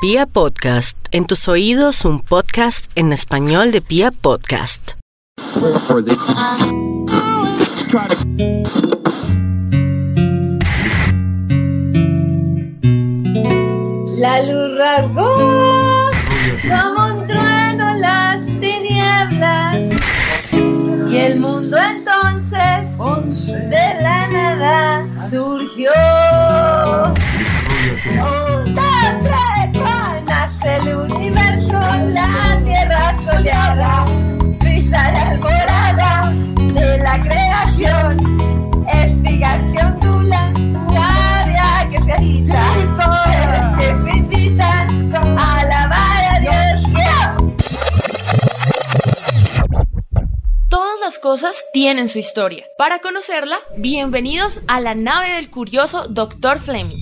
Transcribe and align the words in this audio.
Pia 0.00 0.26
Podcast, 0.26 0.96
en 1.10 1.26
tus 1.26 1.48
oídos 1.48 2.04
un 2.04 2.20
podcast 2.20 2.88
en 2.94 3.12
español 3.12 3.72
de 3.72 3.80
Pia 3.80 4.12
Podcast. 4.12 4.92
La 14.16 14.42
luz 14.44 14.78
rasgó 14.78 15.34
como 16.68 17.06
un 17.06 17.26
trueno 17.26 17.94
las 17.94 18.44
tinieblas 18.60 19.76
y 21.10 21.16
el 21.16 21.40
mundo 21.40 21.76
entonces 21.76 22.96
de 23.48 24.00
la 24.00 24.28
nada 24.28 25.28
surgió. 25.28 25.90
Las 51.08 51.18
cosas 51.18 51.64
tienen 51.72 52.06
su 52.10 52.18
historia. 52.18 52.66
Para 52.76 52.98
conocerla, 52.98 53.56
bienvenidos 53.78 54.60
a 54.68 54.78
la 54.78 54.94
nave 54.94 55.30
del 55.30 55.50
curioso 55.50 56.06
Dr. 56.06 56.60
Fleming. 56.60 56.98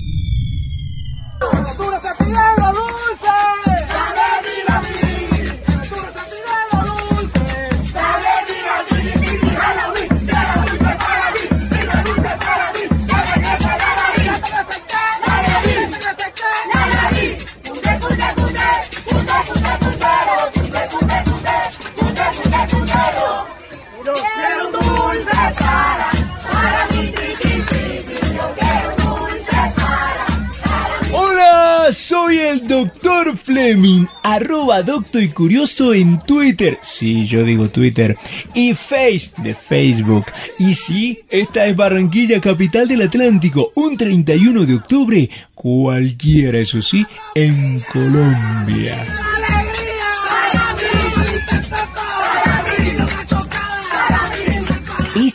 Hola, 31.13 31.89
soy 31.93 32.39
el 32.39 32.69
Doctor 32.69 33.37
Fleming, 33.37 34.07
arroba 34.23 34.83
docto 34.83 35.19
y 35.19 35.31
curioso 35.31 35.93
en 35.93 36.21
Twitter, 36.21 36.79
sí, 36.83 37.27
yo 37.27 37.43
digo 37.43 37.69
Twitter, 37.69 38.17
y 38.55 38.75
Face 38.75 39.33
de 39.39 39.55
Facebook. 39.55 40.27
Y 40.61 40.75
sí, 40.75 41.25
esta 41.29 41.67
es 41.67 41.75
Barranquilla, 41.75 42.41
capital 42.41 42.87
del 42.87 43.03
Atlántico, 43.03 43.73
un 43.75 43.97
31 43.97 44.67
de 44.67 44.75
octubre, 44.75 45.31
cualquiera, 45.53 46.59
eso 46.59 46.81
sí, 46.81 47.05
en 47.35 47.81
Colombia. 47.93 49.05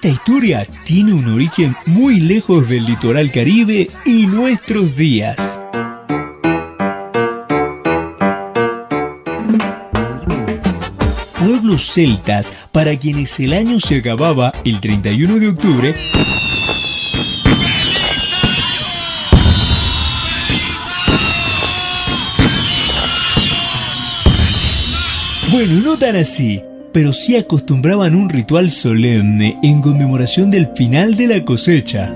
Esta 0.04 0.16
historia 0.16 0.68
tiene 0.84 1.14
un 1.14 1.28
origen 1.28 1.76
muy 1.86 2.20
lejos 2.20 2.68
del 2.68 2.86
litoral 2.86 3.32
caribe 3.32 3.88
y 4.04 4.26
nuestros 4.26 4.96
días. 4.96 5.38
Pueblos 11.38 11.94
celtas 11.94 12.52
para 12.72 12.96
quienes 12.98 13.40
el 13.42 13.54
año 13.54 13.80
se 13.80 13.98
acababa 13.98 14.52
el 14.66 14.82
31 14.82 15.38
de 15.38 15.50
octubre 15.50 15.94
Bueno, 25.52 25.76
no 25.84 25.98
tan 25.98 26.16
así, 26.16 26.64
pero 26.94 27.14
sí 27.14 27.36
acostumbraban 27.38 28.16
un 28.16 28.30
ritual 28.30 28.70
solemne 28.72 29.58
en 29.64 29.82
conmemoración 29.82 30.52
del 30.52 30.68
final 30.76 31.16
de 31.16 31.28
la 31.28 31.46
cosecha. 31.46 32.14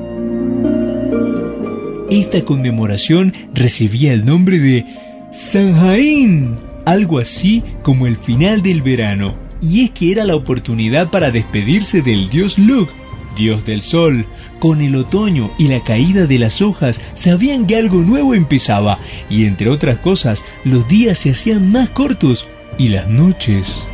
Esta 2.10 2.44
conmemoración 2.44 3.34
recibía 3.54 4.14
el 4.14 4.26
nombre 4.26 4.60
de 4.60 4.86
San 5.32 5.74
Jaín, 5.74 6.60
algo 6.86 7.20
así 7.20 7.64
como 7.82 8.06
el 8.08 8.18
final 8.18 8.62
del 8.62 8.82
verano, 8.82 9.36
y 9.62 9.84
es 9.84 9.92
que 9.92 10.12
era 10.12 10.26
la 10.26 10.36
oportunidad 10.36 11.10
para 11.10 11.32
despedirse 11.32 12.02
del 12.02 12.30
dios 12.30 12.60
Lug, 12.60 12.90
dios 13.36 13.66
del 13.66 13.82
sol. 13.82 14.28
Con 14.60 14.82
el 14.82 14.96
otoño 14.96 15.52
y 15.58 15.68
la 15.68 15.84
caída 15.84 16.28
de 16.28 16.38
las 16.38 16.62
hojas 16.62 17.02
sabían 17.16 17.66
que 17.66 17.76
algo 17.76 18.02
nuevo 18.02 18.34
empezaba, 18.34 19.00
y 19.30 19.46
entre 19.46 19.70
otras 19.70 19.98
cosas, 19.98 20.46
los 20.64 20.88
días 20.88 21.18
se 21.18 21.32
hacían 21.32 21.72
más 21.72 21.90
cortos 21.90 22.48
y 22.78 22.90
las 22.90 23.10
noches 23.10 23.86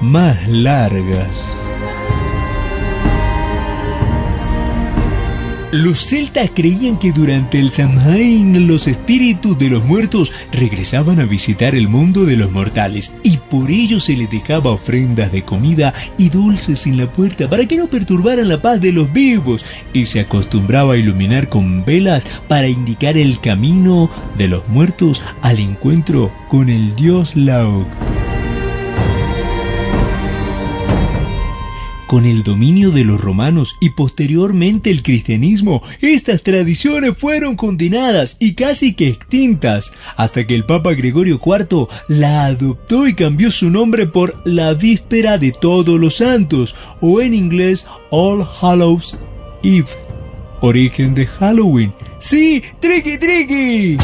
más 0.00 0.46
largas. 0.48 1.44
Los 5.70 6.06
celtas 6.06 6.50
creían 6.54 6.98
que 6.98 7.12
durante 7.12 7.58
el 7.60 7.70
Samhain 7.70 8.66
los 8.66 8.88
espíritus 8.88 9.58
de 9.58 9.68
los 9.68 9.84
muertos 9.84 10.32
regresaban 10.50 11.20
a 11.20 11.26
visitar 11.26 11.74
el 11.74 11.88
mundo 11.88 12.24
de 12.24 12.38
los 12.38 12.50
mortales 12.50 13.12
y 13.22 13.36
por 13.36 13.70
ello 13.70 14.00
se 14.00 14.16
les 14.16 14.30
dejaba 14.30 14.70
ofrendas 14.70 15.30
de 15.30 15.44
comida 15.44 15.92
y 16.16 16.30
dulces 16.30 16.86
en 16.86 16.96
la 16.96 17.12
puerta 17.12 17.50
para 17.50 17.66
que 17.66 17.76
no 17.76 17.88
perturbaran 17.88 18.48
la 18.48 18.62
paz 18.62 18.80
de 18.80 18.92
los 18.92 19.12
vivos 19.12 19.66
y 19.92 20.06
se 20.06 20.20
acostumbraba 20.20 20.94
a 20.94 20.96
iluminar 20.96 21.50
con 21.50 21.84
velas 21.84 22.26
para 22.48 22.68
indicar 22.68 23.18
el 23.18 23.38
camino 23.38 24.10
de 24.38 24.48
los 24.48 24.66
muertos 24.68 25.20
al 25.42 25.58
encuentro 25.58 26.32
con 26.48 26.70
el 26.70 26.94
dios 26.94 27.36
Laog. 27.36 28.27
Con 32.08 32.24
el 32.24 32.42
dominio 32.42 32.90
de 32.90 33.04
los 33.04 33.20
romanos 33.20 33.76
y 33.82 33.90
posteriormente 33.90 34.88
el 34.88 35.02
cristianismo, 35.02 35.82
estas 36.00 36.42
tradiciones 36.42 37.12
fueron 37.14 37.54
condenadas 37.54 38.38
y 38.40 38.54
casi 38.54 38.94
que 38.94 39.08
extintas, 39.08 39.92
hasta 40.16 40.46
que 40.46 40.54
el 40.54 40.64
Papa 40.64 40.94
Gregorio 40.94 41.38
IV 41.44 41.86
la 42.08 42.46
adoptó 42.46 43.06
y 43.06 43.14
cambió 43.14 43.50
su 43.50 43.68
nombre 43.68 44.06
por 44.06 44.40
la 44.46 44.72
Víspera 44.72 45.36
de 45.36 45.52
Todos 45.52 46.00
los 46.00 46.16
Santos, 46.16 46.74
o 47.02 47.20
en 47.20 47.34
inglés 47.34 47.84
All 48.10 48.42
Hallows 48.58 49.18
Eve, 49.62 49.90
origen 50.62 51.14
de 51.14 51.26
Halloween. 51.26 51.92
¡Sí! 52.20 52.62
¡Triqui, 52.80 53.18
triqui! 53.18 53.98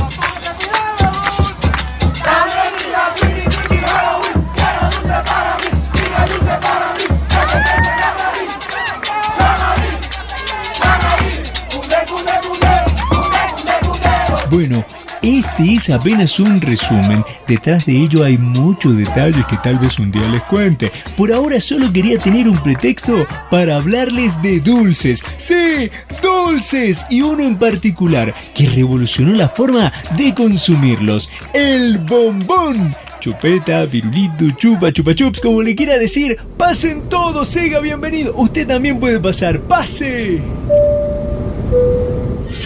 Bueno, 14.55 14.85
este 15.21 15.73
es 15.73 15.91
apenas 15.91 16.39
un 16.39 16.61
resumen. 16.61 17.25
Detrás 17.49 17.87
de 17.87 18.05
ello 18.05 18.23
hay 18.23 18.39
muchos 18.39 18.97
detalles 18.97 19.45
que 19.47 19.57
tal 19.57 19.81
vez 19.81 19.99
un 19.99 20.13
día 20.13 20.29
les 20.29 20.45
cuente. 20.45 20.93
Por 21.17 21.33
ahora 21.33 21.61
solo 21.61 21.93
quería 21.93 22.19
tener 22.19 22.49
un 22.49 22.57
pretexto 22.59 23.27
para 23.51 23.75
hablarles 23.75 24.41
de 24.43 24.61
dulces. 24.61 25.25
Sí, 25.39 25.91
dulces. 26.23 27.05
Y 27.11 27.23
uno 27.23 27.43
en 27.43 27.59
particular 27.59 28.33
que 28.55 28.69
revolucionó 28.69 29.35
la 29.35 29.49
forma 29.49 29.93
de 30.17 30.33
consumirlos. 30.33 31.29
El 31.53 31.99
bombón. 31.99 32.95
Chupeta, 33.19 33.87
virulito, 33.87 34.49
chupa, 34.57 34.93
chupa 34.93 35.17
chups, 35.17 35.41
como 35.41 35.63
le 35.63 35.75
quiera 35.75 35.99
decir. 35.99 36.39
Pasen 36.57 37.03
todos, 37.03 37.49
Sega, 37.49 37.81
bienvenido. 37.81 38.33
Usted 38.37 38.69
también 38.69 39.01
puede 39.01 39.19
pasar. 39.19 39.63
¡Pase! 39.63 40.41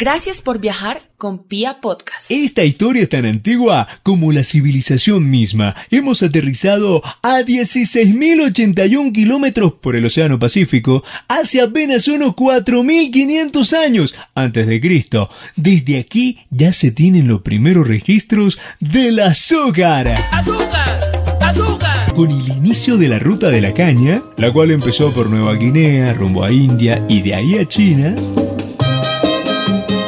Gracias 0.00 0.40
por 0.40 0.60
viajar 0.60 1.02
con 1.18 1.44
Pia 1.44 1.82
Podcast. 1.82 2.30
Esta 2.30 2.64
historia 2.64 3.02
es 3.02 3.10
tan 3.10 3.26
antigua 3.26 3.86
como 4.02 4.32
la 4.32 4.44
civilización 4.44 5.28
misma. 5.28 5.76
Hemos 5.90 6.22
aterrizado 6.22 7.02
a 7.20 7.40
16.081 7.40 9.12
kilómetros 9.12 9.74
por 9.74 9.96
el 9.96 10.06
Océano 10.06 10.38
Pacífico 10.38 11.04
hace 11.28 11.60
apenas 11.60 12.08
unos 12.08 12.30
4.500 12.30 13.76
años 13.76 14.14
antes 14.34 14.66
de 14.66 14.80
Cristo. 14.80 15.28
Desde 15.56 16.00
aquí 16.00 16.38
ya 16.48 16.72
se 16.72 16.92
tienen 16.92 17.28
los 17.28 17.42
primeros 17.42 17.86
registros 17.86 18.58
del 18.78 19.20
azúcar. 19.20 20.14
¡Azúcar! 20.32 20.98
¡Azúcar! 21.42 22.14
Con 22.14 22.30
el 22.30 22.48
inicio 22.48 22.96
de 22.96 23.10
la 23.10 23.18
ruta 23.18 23.50
de 23.50 23.60
la 23.60 23.74
caña, 23.74 24.22
la 24.38 24.50
cual 24.50 24.70
empezó 24.70 25.12
por 25.12 25.28
Nueva 25.28 25.56
Guinea, 25.56 26.14
rumbo 26.14 26.42
a 26.42 26.50
India 26.50 27.04
y 27.06 27.20
de 27.20 27.34
ahí 27.34 27.58
a 27.58 27.68
China, 27.68 28.14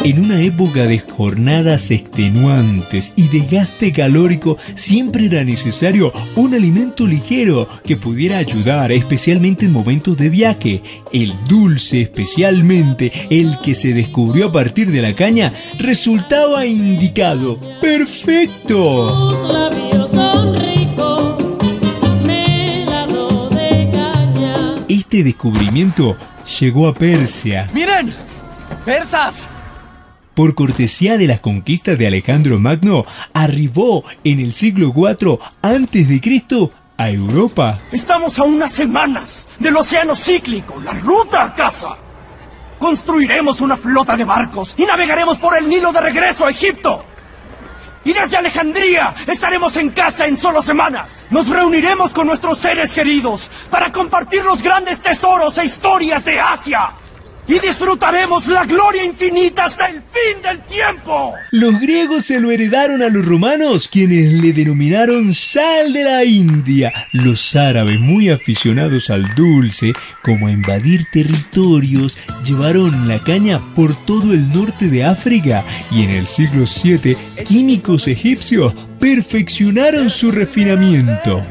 en 0.05 0.19
una 0.19 0.41
época 0.41 0.87
de 0.87 0.99
jornadas 0.99 1.93
extenuantes 1.93 3.13
y 3.15 3.29
de 3.29 3.47
gaste 3.47 3.93
calórico, 3.93 4.59
siempre 4.75 5.27
era 5.27 5.45
necesario 5.45 6.13
un 6.35 6.55
alimento 6.55 7.07
ligero 7.07 7.69
que 7.85 7.97
pudiera 7.97 8.39
ayudar, 8.39 8.91
especialmente 8.91 9.67
en 9.67 9.73
momentos 9.73 10.17
de 10.17 10.29
viaje. 10.29 10.83
El 11.13 11.33
dulce, 11.49 12.03
especialmente 12.03 13.13
el 13.31 13.59
que 13.61 13.75
se 13.75 13.95
descubrió 13.95 14.49
a 14.49 14.53
partir 14.53 14.91
de 14.91 15.03
la 15.03 15.15
caña, 15.15 15.53
resultaba 15.79 16.67
indicado. 16.67 17.61
¡Perfecto! 17.81 19.31
Tus 19.31 19.53
labios 19.53 20.11
son 20.11 20.57
ricos, 20.57 21.37
melado 22.27 23.51
de 23.51 23.91
caña. 23.93 24.85
Este 24.89 25.23
descubrimiento 25.23 26.17
llegó 26.59 26.89
a 26.89 26.95
Persia. 26.95 27.71
¡Miren! 27.73 28.13
¡Persas! 28.85 29.49
Por 30.35 30.55
cortesía 30.55 31.19
de 31.19 31.27
las 31.27 31.41
conquistas 31.41 31.99
de 31.99 32.07
Alejandro 32.07 32.59
Magno, 32.59 33.05
arribó 33.35 34.05
en 34.25 34.41
el 34.41 34.53
siglo 34.53 34.93
IV 34.95 35.39
Cristo 36.21 36.73
a 36.97 37.11
Europa. 37.11 37.81
Estamos 37.91 38.39
a 38.39 38.45
unas 38.45 38.73
semanas 38.73 39.47
del 39.59 39.77
océano 39.77 40.15
cíclico, 40.15 40.81
la 40.81 40.93
ruta 40.93 41.45
a 41.45 41.55
casa. 41.55 41.97
Construiremos 42.79 43.61
una 43.61 43.77
flota 43.77 44.17
de 44.17 44.25
barcos 44.25 44.75
y 44.77 44.85
navegaremos 44.85 45.39
por 45.39 45.57
el 45.57 45.69
Nilo 45.69 45.93
de 45.93 46.01
regreso 46.01 46.47
a 46.47 46.51
Egipto. 46.51 47.05
Y 48.05 48.13
desde 48.13 48.37
Alejandría 48.37 49.15
estaremos 49.27 49.77
en 49.77 49.91
casa 49.91 50.27
en 50.27 50.37
solo 50.37 50.61
semanas. 50.61 51.29
Nos 51.31 51.49
reuniremos 51.49 52.13
con 52.13 52.27
nuestros 52.27 52.59
seres 52.59 52.93
queridos 52.93 53.49
para 53.71 53.93
compartir 53.93 54.45
los 54.45 54.63
grandes 54.63 55.01
tesoros 55.01 55.57
e 55.59 55.65
historias 55.65 56.25
de 56.25 56.41
Asia. 56.41 56.95
Y 57.49 57.59
disfrutaremos 57.59 58.47
la 58.47 58.65
gloria 58.65 59.05
infinita 59.05 59.65
hasta 59.65 59.87
el 59.87 59.97
fin 59.97 60.43
del 60.43 60.61
tiempo. 60.61 61.35
Los 61.51 61.81
griegos 61.81 62.25
se 62.27 62.41
lo 62.41 62.51
heredaron 62.51 63.03
a 63.03 63.09
los 63.09 63.25
romanos, 63.25 63.89
quienes 63.89 64.33
le 64.33 64.53
denominaron 64.53 65.35
sal 65.35 65.93
de 65.93 66.05
la 66.05 66.25
India. 66.25 66.93
Los 67.13 67.57
árabes, 67.57 67.99
muy 67.99 68.31
aficionados 68.31 69.11
al 69.11 69.35
dulce, 69.35 69.93
como 70.23 70.47
a 70.47 70.53
invadir 70.53 71.07
territorios, 71.11 72.17
llevaron 72.45 73.09
la 73.09 73.19
caña 73.19 73.61
por 73.75 73.95
todo 74.07 74.33
el 74.33 74.53
norte 74.53 74.87
de 74.89 75.05
África 75.05 75.65
y 75.91 76.05
en 76.05 76.11
el 76.11 76.27
siglo 76.27 76.65
VII, 76.65 77.17
químicos 77.45 78.07
egipcios 78.07 78.73
perfeccionaron 79.01 80.11
su 80.11 80.31
refinamiento. 80.31 81.45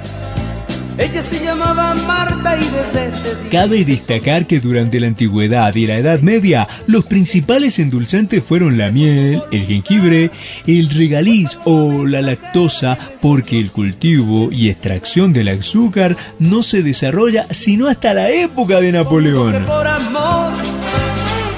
Ella 1.01 1.23
se 1.23 1.43
llamaba 1.43 1.95
Marta 1.95 2.55
y 2.55 2.63
desde 2.63 3.07
ese 3.07 3.35
día... 3.35 3.49
Cabe 3.49 3.83
destacar 3.83 4.45
que 4.45 4.59
durante 4.59 4.99
la 4.99 5.07
antigüedad 5.07 5.73
y 5.73 5.87
la 5.87 5.97
Edad 5.97 6.19
Media, 6.19 6.67
los 6.85 7.05
principales 7.05 7.79
endulzantes 7.79 8.43
fueron 8.43 8.77
la 8.77 8.91
miel, 8.91 9.41
el 9.51 9.65
jengibre, 9.65 10.29
el 10.67 10.91
regaliz 10.91 11.57
o 11.65 12.05
la 12.05 12.21
lactosa, 12.21 12.99
porque 13.19 13.59
el 13.59 13.71
cultivo 13.71 14.51
y 14.51 14.69
extracción 14.69 15.33
del 15.33 15.47
azúcar 15.47 16.15
no 16.37 16.61
se 16.61 16.83
desarrolla 16.83 17.47
sino 17.49 17.87
hasta 17.87 18.13
la 18.13 18.29
época 18.29 18.79
de 18.79 18.91
Napoleón. 18.91 19.65
por 19.65 19.87
amor 19.87 20.51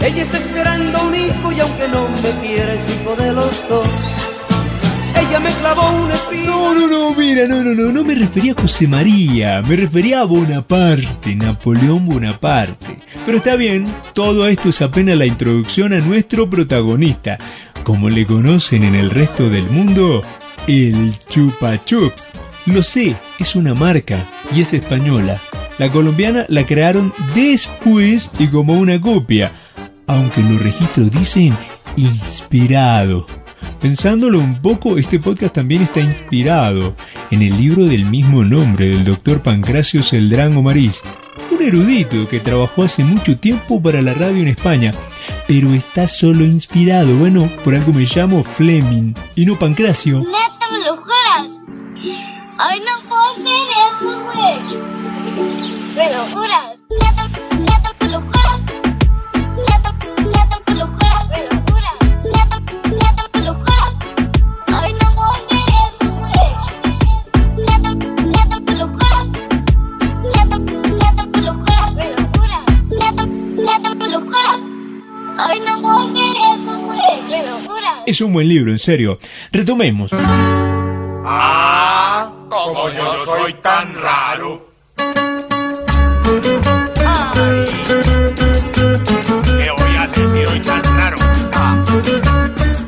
Ella 0.01 0.24
está 0.24 0.38
esperando 0.38 1.06
un 1.06 1.16
hijo 1.16 1.51
y 1.51 1.60
aunque 1.60 1.88
no 1.90 2.07
me 2.22 2.48
quiera 2.48 2.74
es 2.75 2.90
hijo 2.90 3.16
de 3.18 3.34
los 3.34 3.68
dos 3.68 4.32
Me 5.39 5.50
clavó 5.50 5.81
No, 6.45 6.75
no, 6.75 6.88
no, 6.88 7.15
mira, 7.15 7.47
no, 7.47 7.63
no, 7.63 7.74
no, 7.74 7.91
no 7.91 8.03
me 8.03 8.13
refería 8.13 8.53
a 8.53 8.62
José 8.62 8.88
María, 8.88 9.63
me 9.68 9.75
refería 9.75 10.21
a 10.21 10.25
Bonaparte, 10.25 11.35
Napoleón 11.35 12.06
Bonaparte. 12.06 13.00
Pero 13.25 13.39
está 13.39 13.56
bien, 13.56 13.88
todo 14.13 14.47
esto 14.47 14.69
es 14.69 14.81
apenas 14.83 15.18
la 15.18 15.25
introducción 15.25 15.91
a 15.94 16.01
nuestro 16.01 16.47
protagonista, 16.50 17.39
como 17.83 18.12
le 18.12 18.27
conocen 18.27 18.83
en 18.83 18.94
el 18.94 19.09
resto 19.09 19.50
del 19.50 19.69
mundo, 19.71 20.21
el 20.68 21.18
Chupa 21.27 21.83
Chups. 21.83 22.25
Lo 22.68 22.83
sé, 22.83 23.15
es 23.39 23.56
una 23.56 23.74
marca 23.74 24.25
y 24.56 24.62
es 24.62 24.74
española. 24.74 25.41
La 25.80 25.91
colombiana 25.91 26.45
la 26.47 26.63
crearon 26.63 27.12
después 27.33 28.30
y 28.38 28.47
como 28.50 28.74
una 28.74 29.01
copia, 29.01 29.51
aunque 30.06 30.41
los 30.44 30.62
registros 30.62 31.09
dicen 31.09 31.57
inspirado. 31.97 33.25
Pensándolo 33.80 34.39
un 34.39 34.62
poco, 34.62 34.98
este 34.98 35.19
podcast 35.19 35.56
también 35.56 35.81
está 35.81 36.00
inspirado 36.00 36.95
en 37.31 37.42
el 37.42 37.57
libro 37.57 37.86
del 37.86 38.06
mismo 38.06 38.44
nombre 38.44 38.88
del 38.89 39.04
doctor 39.04 39.42
Pancracio 39.42 40.04
Celdrán 40.04 40.56
Omariz, 40.56 41.01
un 41.51 41.62
erudito 41.62 42.27
que 42.27 42.39
trabajó 42.39 42.83
hace 42.83 43.04
mucho 43.04 43.38
tiempo 43.38 43.81
para 43.81 44.01
la 44.01 44.13
radio 44.13 44.42
en 44.42 44.48
España, 44.48 44.92
pero 45.48 45.74
está 45.74 46.07
solo 46.07 46.45
inspirado, 46.45 47.15
bueno, 47.18 47.50
por 47.63 47.75
algo 47.75 47.94
me 47.94 48.06
llamo 48.06 48.44
Fleming 48.44 49.13
y 49.36 49.45
no 49.45 49.60
Pancracio. 49.60 50.19
Neta, 50.19 50.71
me 50.71 50.80
lo 50.86 50.95
juras. 50.98 51.50
Ay, 52.57 52.80
no 52.80 53.09
puedo 53.09 53.36
creer 53.36 53.68
eso, 53.89 54.24
güey. 54.33 54.59
Me 55.95 56.16
lo 56.16 56.24
juras. 56.33 56.82
Un 78.33 78.38
buen 78.38 78.50
libro, 78.50 78.71
en 78.71 78.80
serio. 78.80 79.19
Retomemos. 79.51 80.12
Ah, 81.25 82.31
como 82.50 82.89
yo 82.89 83.13
soy 83.25 83.53
tan 83.62 83.94
raro. 83.94 84.69
¿Qué 88.33 89.69
voy 89.78 89.95
a 89.97 90.04
hacer 90.04 90.28
si 90.31 90.45
soy 90.47 90.59
tan 90.61 90.83
raro? 90.83 91.18
Ah, 91.54 91.85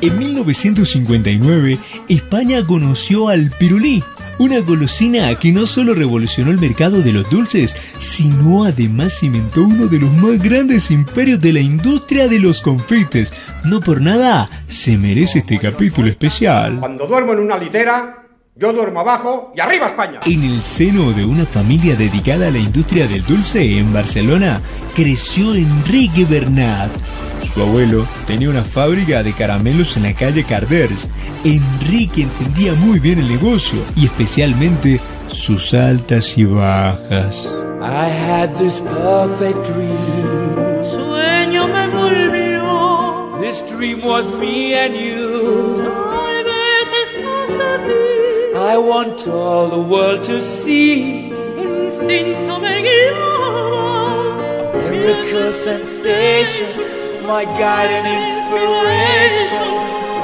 En 0.02 0.18
1959, 0.18 1.78
España 2.10 2.66
conoció 2.66 3.30
al 3.30 3.52
pirulí, 3.60 4.04
una 4.38 4.60
golosina 4.60 5.34
que 5.36 5.52
no 5.52 5.66
solo 5.66 5.94
revolucionó 5.94 6.52
el 6.52 6.60
mercado 6.60 7.02
de 7.02 7.14
los 7.14 7.30
dulces, 7.30 7.76
sino 7.98 8.66
además 8.66 9.20
cimentó 9.20 9.64
uno 9.64 9.88
de 9.88 10.00
los 10.00 10.12
más 10.12 10.42
grandes 10.42 10.92
imperios 10.92 11.40
de 11.40 11.54
la 11.54 11.60
industria 11.60 12.28
de 12.28 12.40
los 12.40 12.62
confites. 12.62 13.32
No 13.64 13.80
por 13.80 14.02
nada 14.02 14.50
se 14.68 14.98
merece 14.98 15.40
este 15.40 15.60
capítulo 15.60 16.10
especial. 16.10 16.80
Cuando 16.80 17.08
duermo 17.08 17.34
en 17.34 17.40
una 17.40 17.58
litera, 17.58 18.25
yo 18.58 18.72
duermo 18.72 19.02
abajo 19.02 19.52
y 19.54 19.60
arriba 19.60 19.88
España. 19.88 20.22
En 20.26 20.42
el 20.44 20.62
seno 20.62 21.12
de 21.12 21.26
una 21.26 21.46
familia 21.46 21.98
dedicada 21.98 22.48
a 22.48 22.52
la 22.52 22.58
industria 22.58 23.06
del 23.06 23.26
dulce 23.26 23.78
en 23.78 23.94
Barcelona, 23.94 24.62
creció 24.96 25.56
Enrique 25.56 26.24
Bernat. 26.24 26.90
Su 27.44 27.62
abuelo 27.62 28.08
tenía 28.26 28.50
una 28.50 28.64
fábrica 28.64 29.24
de 29.24 29.34
caramelos 29.34 29.98
en 29.98 30.04
la 30.04 30.14
calle 30.14 30.46
Carders. 30.46 31.10
Enrique 31.44 32.22
entendía 32.22 32.74
muy 32.76 33.00
bien 33.00 33.20
el 33.20 33.28
negocio 33.28 33.80
y 33.94 34.06
especialmente 34.06 35.02
sus 35.28 35.74
altas 35.74 36.38
y 36.38 36.46
bajas. 36.46 37.54
I 37.82 38.10
had 38.10 38.56
this 38.56 38.82
perfect 38.82 39.68
dream 39.68 40.86
Sueño 40.90 41.68
me 41.68 41.88
volvió. 41.90 43.38
This 43.42 43.66
dream 43.70 44.02
was 44.02 44.34
me 44.34 44.76
and 44.80 44.96
you 44.96 45.84
Tal 45.84 46.44
vez 46.46 46.88
estás 47.04 47.58
aquí. 47.58 48.15
I 48.66 48.80
want 48.80 49.28
all 49.28 49.68
the 49.68 49.80
world 49.80 50.24
to 50.24 50.42
see. 50.42 51.30
Me 51.30 52.20
guiaba. 52.34 53.16
Miracle 54.74 55.52
sensation 55.54 56.72
My 57.28 57.46
guide 57.46 57.92
and 57.98 58.08
inspiration. 58.22 59.70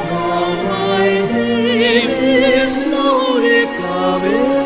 Now 0.10 0.48
my 0.74 1.06
dream 1.34 2.12
is 2.58 2.72
slowly 2.82 3.62
coming 3.78 4.61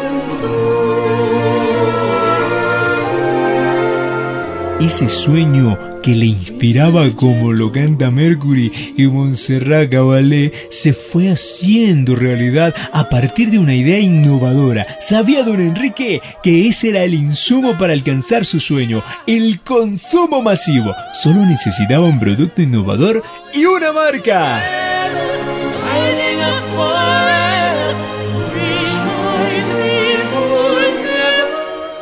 Ese 4.79 5.07
sueño 5.07 5.79
que 6.03 6.15
le 6.15 6.25
inspiraba 6.25 7.09
como 7.11 7.53
lo 7.53 7.71
canta 7.71 8.11
Mercury 8.11 8.93
y 8.97 9.07
Montserrat 9.07 9.89
Caballé 9.89 10.51
se 10.69 10.91
fue 10.91 11.31
haciendo 11.31 12.13
realidad 12.15 12.75
a 12.91 13.07
partir 13.09 13.51
de 13.51 13.57
una 13.57 13.73
idea 13.73 13.99
innovadora. 13.99 14.85
Sabía 14.99 15.43
don 15.43 15.61
Enrique 15.61 16.21
que 16.43 16.67
ese 16.67 16.89
era 16.89 17.03
el 17.03 17.13
insumo 17.13 17.77
para 17.77 17.93
alcanzar 17.93 18.43
su 18.43 18.59
sueño, 18.59 19.01
el 19.25 19.61
consumo 19.61 20.41
masivo. 20.41 20.93
Solo 21.23 21.45
necesitaba 21.45 22.05
un 22.05 22.19
producto 22.19 22.61
innovador 22.61 23.23
y 23.53 23.65
una 23.65 23.93
marca. 23.93 25.24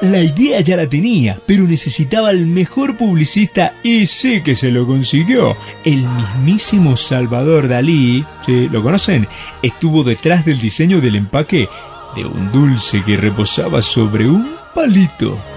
La 0.04 0.20
idea 0.22 0.60
ya 0.60 0.76
la 0.76 0.90
tenía, 0.90 1.40
pero 1.46 1.64
necesitaba 1.64 2.30
el 2.32 2.46
mejor 2.46 2.98
publicista 2.98 3.76
y 3.84 4.06
sí 4.06 4.44
que 4.44 4.54
se 4.54 4.70
lo 4.70 4.86
consiguió. 4.86 5.56
El 5.86 6.06
mismísimo 6.06 6.98
Salvador 6.98 7.70
Dalí, 7.70 8.26
¿sí? 8.46 8.68
¿lo 8.68 8.84
conocen? 8.84 9.30
Estuvo 9.62 10.04
detrás 10.04 10.44
del 10.44 10.60
diseño 10.60 11.00
del 11.00 11.16
empaque 11.16 11.70
de 12.18 12.26
un 12.26 12.52
dulce 12.52 13.02
que 13.06 13.16
reposaba 13.16 13.82
sobre 13.82 14.28
un 14.28 14.58
palito. 14.76 15.53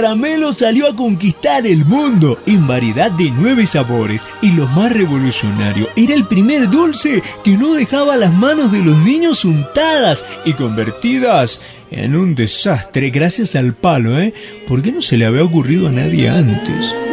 Caramelo 0.00 0.54
salió 0.54 0.88
a 0.88 0.96
conquistar 0.96 1.66
el 1.66 1.84
mundo 1.84 2.38
en 2.46 2.66
variedad 2.66 3.10
de 3.10 3.30
nueve 3.30 3.66
sabores 3.66 4.24
y 4.40 4.50
lo 4.52 4.66
más 4.68 4.90
revolucionario 4.90 5.90
era 5.94 6.14
el 6.14 6.26
primer 6.26 6.70
dulce 6.70 7.22
que 7.44 7.58
no 7.58 7.74
dejaba 7.74 8.16
las 8.16 8.32
manos 8.32 8.72
de 8.72 8.82
los 8.82 8.96
niños 8.96 9.44
untadas 9.44 10.24
y 10.46 10.54
convertidas 10.54 11.60
en 11.90 12.16
un 12.16 12.34
desastre 12.34 13.10
gracias 13.10 13.54
al 13.56 13.74
palo, 13.74 14.18
¿eh? 14.18 14.32
¿Por 14.66 14.80
qué 14.80 14.90
no 14.90 15.02
se 15.02 15.18
le 15.18 15.26
había 15.26 15.44
ocurrido 15.44 15.88
a 15.88 15.92
nadie 15.92 16.30
antes? 16.30 17.09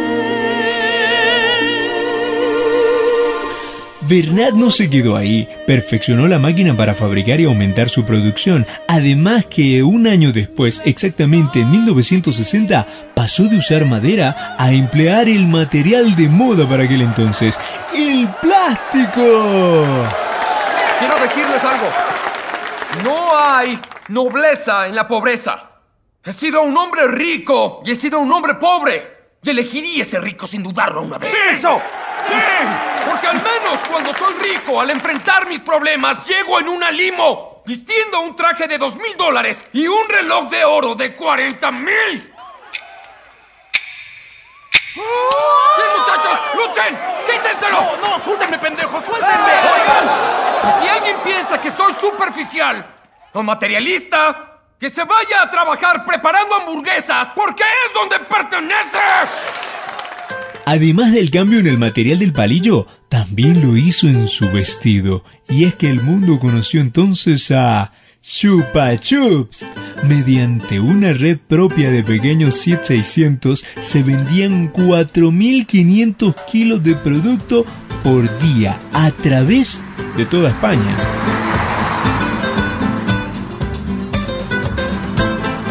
Bernat 4.08 4.54
no 4.54 4.70
se 4.70 4.88
quedó 4.88 5.16
ahí, 5.16 5.46
perfeccionó 5.66 6.26
la 6.28 6.38
máquina 6.38 6.74
para 6.74 6.94
fabricar 6.94 7.40
y 7.40 7.44
aumentar 7.44 7.90
su 7.90 8.06
producción, 8.06 8.66
además 8.88 9.44
que 9.44 9.82
un 9.82 10.06
año 10.06 10.32
después, 10.32 10.80
exactamente 10.86 11.60
en 11.60 11.70
1960, 11.70 12.86
pasó 13.14 13.44
de 13.44 13.58
usar 13.58 13.84
madera 13.84 14.56
a 14.58 14.72
emplear 14.72 15.28
el 15.28 15.46
material 15.46 16.16
de 16.16 16.30
moda 16.30 16.66
para 16.66 16.84
aquel 16.84 17.02
entonces, 17.02 17.60
el 17.94 18.26
plástico. 18.40 19.84
Quiero 20.98 21.20
decirles 21.20 21.62
algo, 21.62 21.88
no 23.04 23.38
hay 23.38 23.78
nobleza 24.08 24.86
en 24.86 24.94
la 24.94 25.06
pobreza. 25.06 25.64
He 26.24 26.32
sido 26.32 26.62
un 26.62 26.74
hombre 26.78 27.08
rico 27.08 27.82
y 27.84 27.90
he 27.90 27.94
sido 27.94 28.20
un 28.20 28.32
hombre 28.32 28.54
pobre. 28.54 29.18
Y 29.42 29.50
elegiría 29.50 30.04
ser 30.06 30.22
rico 30.22 30.46
sin 30.46 30.62
dudarlo 30.62 31.02
una 31.02 31.18
vez. 31.18 31.30
¡Eso! 31.52 31.80
¡Sí! 32.26 32.87
Porque 33.06 33.26
al 33.26 33.42
menos 33.42 33.80
cuando 33.88 34.12
soy 34.12 34.34
rico, 34.34 34.80
al 34.80 34.90
enfrentar 34.90 35.46
mis 35.46 35.60
problemas, 35.60 36.24
llego 36.24 36.58
en 36.60 36.68
una 36.68 36.90
limo, 36.90 37.62
vistiendo 37.64 38.20
un 38.20 38.34
traje 38.36 38.66
de 38.66 38.78
dos 38.78 38.96
mil 38.96 39.16
dólares 39.16 39.70
y 39.72 39.86
un 39.86 40.08
reloj 40.08 40.48
de 40.50 40.64
oro 40.64 40.94
de 40.94 41.14
40 41.14 41.70
mil. 41.72 42.32
¡Sí, 44.94 45.00
muchachos! 45.98 46.40
¡Luchen! 46.56 46.98
¡Quítenselo! 47.30 47.80
¡No, 47.80 48.08
no! 48.08 48.18
¡Suéltenme, 48.18 48.58
pendejo! 48.58 49.00
¡Suéltenme! 49.00 49.52
Oigan, 49.74 50.68
y 50.68 50.72
si 50.80 50.88
alguien 50.88 51.16
piensa 51.20 51.60
que 51.60 51.70
soy 51.70 51.92
superficial 51.92 52.84
o 53.32 53.42
materialista, 53.42 54.48
que 54.78 54.88
se 54.88 55.04
vaya 55.04 55.42
a 55.42 55.50
trabajar 55.50 56.04
preparando 56.04 56.54
hamburguesas, 56.54 57.32
porque 57.34 57.64
es 57.86 57.92
donde 57.92 58.18
pertenece. 58.20 58.98
Además 60.70 61.12
del 61.12 61.30
cambio 61.30 61.60
en 61.60 61.66
el 61.66 61.78
material 61.78 62.18
del 62.18 62.34
palillo, 62.34 62.86
también 63.08 63.62
lo 63.62 63.78
hizo 63.78 64.06
en 64.06 64.28
su 64.28 64.50
vestido. 64.50 65.24
Y 65.48 65.64
es 65.64 65.74
que 65.74 65.88
el 65.88 66.02
mundo 66.02 66.38
conoció 66.38 66.82
entonces 66.82 67.50
a 67.52 67.94
Chupa 68.20 68.94
Chups. 68.98 69.64
Mediante 70.06 70.78
una 70.78 71.14
red 71.14 71.38
propia 71.38 71.90
de 71.90 72.02
pequeños 72.02 72.54
7600 72.56 73.64
se 73.80 74.02
vendían 74.02 74.70
4.500 74.70 76.34
kilos 76.52 76.84
de 76.84 76.96
producto 76.96 77.64
por 78.04 78.28
día 78.40 78.78
a 78.92 79.10
través 79.10 79.80
de 80.18 80.26
toda 80.26 80.50
España. 80.50 81.37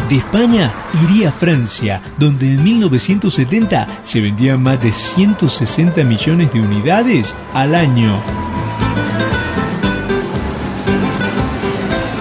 De 0.08 0.16
España 0.16 0.72
iría 1.04 1.28
a 1.28 1.32
Francia, 1.32 2.00
donde 2.16 2.54
en 2.54 2.64
1970 2.64 3.86
se 4.04 4.22
vendían 4.22 4.62
más 4.62 4.82
de 4.82 4.90
160 4.90 6.02
millones 6.04 6.50
de 6.50 6.60
unidades 6.62 7.34
al 7.52 7.74
año. 7.74 8.18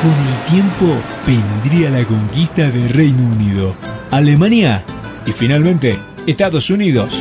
Con 0.02 0.12
el 0.12 0.44
tiempo 0.52 1.02
vendría 1.26 1.90
la 1.90 2.06
conquista 2.06 2.70
del 2.70 2.90
Reino 2.90 3.24
Unido, 3.24 3.74
Alemania 4.12 4.84
y 5.26 5.32
finalmente 5.32 5.98
Estados 6.26 6.70
Unidos. 6.70 7.18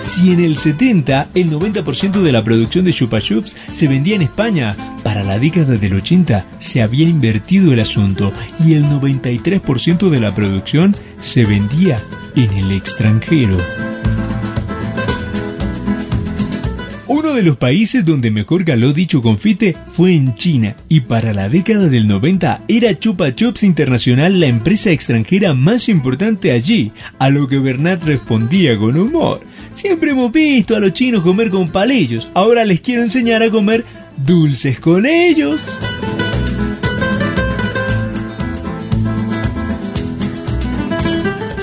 Si 0.00 0.32
en 0.32 0.40
el 0.40 0.58
70 0.58 1.30
el 1.34 1.50
90% 1.50 2.22
de 2.22 2.32
la 2.32 2.44
producción 2.44 2.84
de 2.84 2.92
Chupa 2.92 3.20
Chups 3.20 3.56
se 3.74 3.88
vendía 3.88 4.14
en 4.14 4.22
España, 4.22 4.76
para 5.08 5.24
la 5.24 5.38
década 5.38 5.78
del 5.78 5.94
80 5.94 6.44
se 6.58 6.82
había 6.82 7.08
invertido 7.08 7.72
el 7.72 7.80
asunto 7.80 8.30
y 8.62 8.74
el 8.74 8.84
93% 8.84 10.10
de 10.10 10.20
la 10.20 10.34
producción 10.34 10.94
se 11.18 11.46
vendía 11.46 11.98
en 12.36 12.50
el 12.52 12.72
extranjero. 12.72 13.56
Uno 17.06 17.32
de 17.32 17.42
los 17.42 17.56
países 17.56 18.04
donde 18.04 18.30
mejor 18.30 18.66
caló 18.66 18.92
dicho 18.92 19.22
confite 19.22 19.74
fue 19.94 20.14
en 20.14 20.34
China 20.34 20.76
y 20.90 21.00
para 21.00 21.32
la 21.32 21.48
década 21.48 21.88
del 21.88 22.06
90 22.06 22.64
era 22.68 22.98
Chupa 22.98 23.34
Chups 23.34 23.62
Internacional 23.62 24.38
la 24.38 24.46
empresa 24.46 24.90
extranjera 24.90 25.54
más 25.54 25.88
importante 25.88 26.52
allí, 26.52 26.92
a 27.18 27.30
lo 27.30 27.48
que 27.48 27.58
Bernat 27.58 28.04
respondía 28.04 28.76
con 28.76 28.98
humor. 28.98 29.40
Siempre 29.72 30.10
hemos 30.10 30.32
visto 30.32 30.76
a 30.76 30.80
los 30.80 30.92
chinos 30.92 31.22
comer 31.22 31.50
con 31.50 31.68
palillos, 31.68 32.28
ahora 32.34 32.66
les 32.66 32.80
quiero 32.80 33.02
enseñar 33.02 33.42
a 33.42 33.50
comer 33.50 33.86
dulces 34.24 34.80
con 34.80 35.06
ellos. 35.06 35.60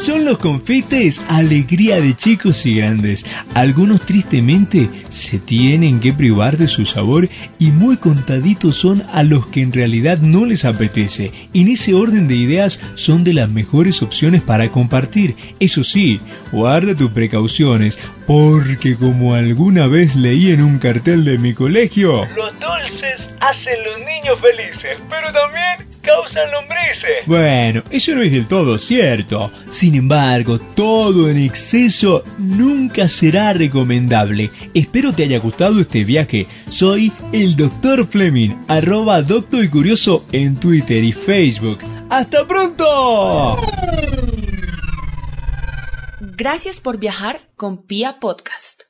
Son 0.06 0.24
los 0.24 0.38
confites 0.38 1.20
alegría 1.30 2.00
de 2.00 2.14
chicos 2.14 2.68
y 2.68 2.76
grandes. 2.76 3.26
Algunos 3.56 4.02
tristemente 4.02 4.88
se 5.10 5.40
tienen 5.40 6.00
que 6.00 6.14
privar 6.14 6.58
de 6.58 6.68
su 6.68 6.86
sabor 6.86 7.28
y 7.58 7.72
muy 7.72 7.98
contaditos 7.98 8.76
son 8.76 9.02
a 9.12 9.24
los 9.24 9.48
que 9.48 9.64
en 9.64 9.74
realidad 9.74 10.20
no 10.20 10.46
les 10.46 10.64
apetece. 10.64 11.32
En 11.56 11.70
ese 11.70 11.96
orden 11.96 12.28
de 12.28 12.36
ideas 12.36 12.80
son 12.94 13.24
de 13.24 13.34
las 13.34 13.50
mejores 13.50 14.04
opciones 14.04 14.44
para 14.44 14.72
compartir. 14.72 15.36
Eso 15.60 15.84
sí, 15.84 16.20
guarda 16.52 16.94
tus 16.94 17.10
precauciones 17.10 17.98
porque 18.28 18.96
como 18.96 19.34
alguna 19.34 19.88
vez 19.88 20.16
leí 20.16 20.52
en 20.52 20.62
un 20.62 20.80
cartel 20.80 21.24
de 21.24 21.38
mi 21.38 21.54
colegio, 21.54 22.26
Los 22.36 22.52
dulces 22.60 23.28
hacen 23.40 23.84
los 23.84 24.00
niños 24.00 24.40
felices, 24.42 25.00
pero 25.10 25.32
también 25.32 25.88
causan 26.02 26.52
lombrices. 26.52 27.26
Bueno, 27.26 27.84
eso 27.90 28.16
no 28.16 28.22
es 28.22 28.32
del 28.32 28.48
todo 28.48 28.78
cierto. 28.78 29.52
Sin 29.70 29.96
embargo, 29.96 30.60
todo 30.60 31.30
en 31.30 31.38
exceso 31.38 32.24
nunca 32.38 33.08
será 33.10 33.54
recomendable. 33.54 34.52
Espero 34.74 35.14
te 35.14 35.24
haya 35.24 35.40
gustado 35.40 35.80
este 35.80 36.04
viaje. 36.04 36.48
Soy 36.70 37.12
el 37.34 37.56
Dr. 37.56 38.08
Fleming, 38.08 38.56
arroba 38.68 39.22
docto 39.22 39.64
y 39.64 39.70
curioso 39.70 40.26
en 40.32 40.56
Twitter 40.60 41.04
y 41.04 41.12
Facebook. 41.12 41.80
¡Hasta 42.10 42.48
pronto! 42.48 43.58
Gracias 46.38 46.82
por 46.82 46.98
viajar 46.98 47.40
con 47.56 47.84
Pia 47.84 48.20
Podcast. 48.20 48.85